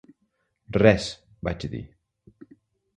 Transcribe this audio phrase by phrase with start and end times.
[0.85, 1.05] "Res",
[1.49, 1.85] vaig dir.